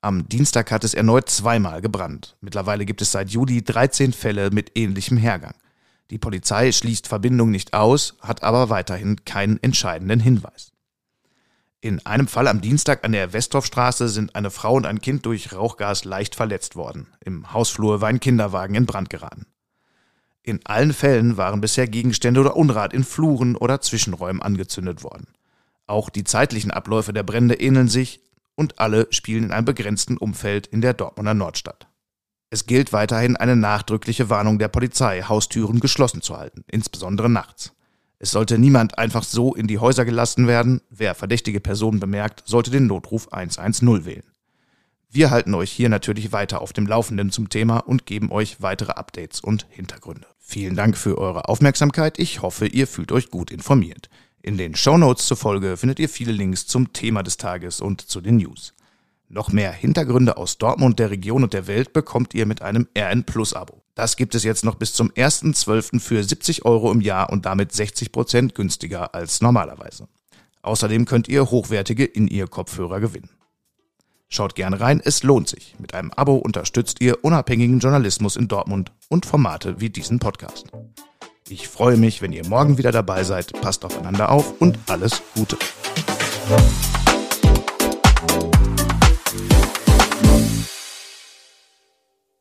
Am 0.00 0.28
Dienstag 0.28 0.70
hat 0.70 0.84
es 0.84 0.94
erneut 0.94 1.28
zweimal 1.28 1.82
gebrannt. 1.82 2.36
Mittlerweile 2.40 2.86
gibt 2.86 3.02
es 3.02 3.12
seit 3.12 3.30
Juli 3.30 3.62
13 3.62 4.12
Fälle 4.12 4.50
mit 4.50 4.72
ähnlichem 4.78 5.18
Hergang. 5.18 5.54
Die 6.10 6.18
Polizei 6.18 6.70
schließt 6.70 7.08
Verbindung 7.08 7.50
nicht 7.50 7.74
aus, 7.74 8.14
hat 8.20 8.42
aber 8.42 8.70
weiterhin 8.70 9.24
keinen 9.24 9.62
entscheidenden 9.62 10.20
Hinweis. 10.20 10.72
In 11.80 12.04
einem 12.06 12.26
Fall 12.26 12.48
am 12.48 12.60
Dienstag 12.60 13.04
an 13.04 13.12
der 13.12 13.32
Westdorfstraße 13.32 14.08
sind 14.08 14.34
eine 14.34 14.50
Frau 14.50 14.74
und 14.74 14.86
ein 14.86 15.00
Kind 15.00 15.26
durch 15.26 15.52
Rauchgas 15.52 16.04
leicht 16.04 16.34
verletzt 16.34 16.74
worden. 16.74 17.08
Im 17.24 17.52
Hausflur 17.52 18.00
war 18.00 18.08
ein 18.08 18.20
Kinderwagen 18.20 18.74
in 18.74 18.86
Brand 18.86 19.10
geraten. 19.10 19.46
In 20.42 20.64
allen 20.64 20.92
Fällen 20.92 21.36
waren 21.36 21.60
bisher 21.60 21.88
Gegenstände 21.88 22.40
oder 22.40 22.56
Unrat 22.56 22.92
in 22.92 23.04
Fluren 23.04 23.56
oder 23.56 23.80
Zwischenräumen 23.80 24.42
angezündet 24.42 25.02
worden. 25.02 25.26
Auch 25.86 26.08
die 26.08 26.24
zeitlichen 26.24 26.70
Abläufe 26.70 27.12
der 27.12 27.24
Brände 27.24 27.54
ähneln 27.54 27.88
sich 27.88 28.20
und 28.54 28.78
alle 28.78 29.06
spielen 29.10 29.44
in 29.44 29.52
einem 29.52 29.66
begrenzten 29.66 30.16
Umfeld 30.16 30.66
in 30.66 30.80
der 30.80 30.94
Dortmunder 30.94 31.34
Nordstadt. 31.34 31.88
Es 32.50 32.66
gilt 32.66 32.92
weiterhin 32.92 33.36
eine 33.36 33.56
nachdrückliche 33.56 34.30
Warnung 34.30 34.58
der 34.58 34.68
Polizei, 34.68 35.22
Haustüren 35.22 35.80
geschlossen 35.80 36.22
zu 36.22 36.36
halten, 36.36 36.64
insbesondere 36.68 37.28
nachts. 37.28 37.72
Es 38.18 38.30
sollte 38.30 38.58
niemand 38.58 38.98
einfach 38.98 39.24
so 39.24 39.54
in 39.54 39.66
die 39.66 39.78
Häuser 39.78 40.04
gelassen 40.04 40.46
werden. 40.46 40.80
Wer 40.88 41.14
verdächtige 41.14 41.60
Personen 41.60 42.00
bemerkt, 42.00 42.44
sollte 42.46 42.70
den 42.70 42.86
Notruf 42.86 43.32
110 43.32 44.06
wählen. 44.06 44.22
Wir 45.10 45.30
halten 45.30 45.54
euch 45.54 45.70
hier 45.70 45.88
natürlich 45.88 46.32
weiter 46.32 46.60
auf 46.60 46.72
dem 46.72 46.86
Laufenden 46.86 47.30
zum 47.30 47.48
Thema 47.48 47.78
und 47.78 48.06
geben 48.06 48.30
euch 48.30 48.60
weitere 48.60 48.92
Updates 48.92 49.40
und 49.40 49.66
Hintergründe. 49.70 50.26
Vielen 50.38 50.76
Dank 50.76 50.96
für 50.96 51.18
eure 51.18 51.48
Aufmerksamkeit. 51.48 52.18
Ich 52.18 52.42
hoffe, 52.42 52.66
ihr 52.66 52.86
fühlt 52.86 53.12
euch 53.12 53.30
gut 53.30 53.50
informiert. 53.50 54.08
In 54.42 54.56
den 54.56 54.74
Shownotes 54.74 55.26
zur 55.26 55.36
Folge 55.36 55.76
findet 55.76 55.98
ihr 55.98 56.08
viele 56.08 56.32
Links 56.32 56.66
zum 56.66 56.92
Thema 56.92 57.22
des 57.22 57.36
Tages 57.36 57.80
und 57.80 58.00
zu 58.00 58.20
den 58.20 58.36
News. 58.36 58.75
Noch 59.28 59.50
mehr 59.50 59.72
Hintergründe 59.72 60.36
aus 60.36 60.56
Dortmund, 60.58 61.00
der 61.00 61.10
Region 61.10 61.42
und 61.42 61.52
der 61.52 61.66
Welt 61.66 61.92
bekommt 61.92 62.32
ihr 62.32 62.46
mit 62.46 62.62
einem 62.62 62.86
RN 62.96 63.24
Plus 63.24 63.54
Abo. 63.54 63.82
Das 63.96 64.16
gibt 64.16 64.36
es 64.36 64.44
jetzt 64.44 64.64
noch 64.64 64.76
bis 64.76 64.92
zum 64.92 65.10
1.12. 65.10 65.98
für 65.98 66.22
70 66.22 66.64
Euro 66.64 66.92
im 66.92 67.00
Jahr 67.00 67.30
und 67.30 67.44
damit 67.44 67.72
60 67.72 68.12
Prozent 68.12 68.54
günstiger 68.54 69.14
als 69.14 69.40
normalerweise. 69.40 70.06
Außerdem 70.62 71.06
könnt 71.06 71.28
ihr 71.28 71.50
hochwertige 71.50 72.04
In-Ear-Kopfhörer 72.04 73.00
gewinnen. 73.00 73.30
Schaut 74.28 74.54
gerne 74.54 74.80
rein, 74.80 75.00
es 75.04 75.22
lohnt 75.22 75.48
sich. 75.48 75.74
Mit 75.78 75.94
einem 75.94 76.12
Abo 76.12 76.36
unterstützt 76.36 77.00
ihr 77.00 77.24
unabhängigen 77.24 77.80
Journalismus 77.80 78.36
in 78.36 78.48
Dortmund 78.48 78.92
und 79.08 79.26
Formate 79.26 79.80
wie 79.80 79.90
diesen 79.90 80.18
Podcast. 80.18 80.66
Ich 81.48 81.68
freue 81.68 81.96
mich, 81.96 82.22
wenn 82.22 82.32
ihr 82.32 82.46
morgen 82.46 82.78
wieder 82.78 82.92
dabei 82.92 83.24
seid. 83.24 83.52
Passt 83.60 83.84
aufeinander 83.84 84.30
auf 84.30 84.60
und 84.60 84.78
alles 84.88 85.22
Gute. 85.34 85.56